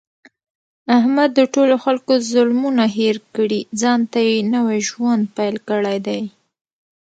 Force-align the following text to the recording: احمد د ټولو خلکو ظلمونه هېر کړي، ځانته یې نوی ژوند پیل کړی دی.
احمد 0.97 1.29
د 1.35 1.41
ټولو 1.53 1.75
خلکو 1.83 2.13
ظلمونه 2.31 2.83
هېر 2.97 3.17
کړي، 3.35 3.61
ځانته 3.81 4.19
یې 4.27 4.37
نوی 4.55 4.79
ژوند 4.89 5.23
پیل 5.37 5.55
کړی 5.69 5.97
دی. 6.07 6.21